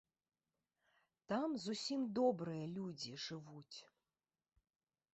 Там 1.33 1.49
зусім 1.67 2.01
добрыя 2.21 2.65
людзі 2.75 3.13
жывуць. 3.29 3.77